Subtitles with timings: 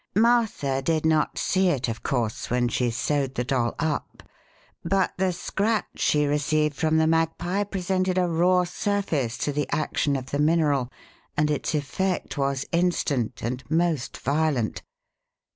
[0.15, 4.23] Martha did not see it, of course, when she sewed the doll up,
[4.83, 10.15] but the scratch she received from the magpie presented a raw surface to the action
[10.15, 10.89] of the mineral
[11.37, 14.81] and its effect was instant and most violent.